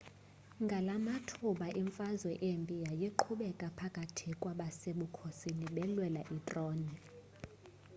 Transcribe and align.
ngalamathuba 0.63 1.67
imfazwe 1.81 2.31
embi 2.49 2.75
yayiqhubeka 2.85 3.65
phakathi 3.77 4.27
kwabasebukhosini 4.41 5.65
belwela 5.75 6.21
itrone 6.37 6.91